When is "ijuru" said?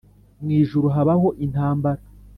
0.61-0.87